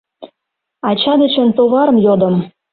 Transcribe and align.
Ача 0.89 1.13
дечын 1.21 1.49
товарым 1.57 1.97
йодым- 2.05 2.35